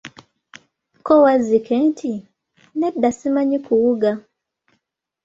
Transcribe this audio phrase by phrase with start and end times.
[1.05, 2.11] Ko Wazzike nti,
[2.79, 4.11] nedda simanyi kuwuga.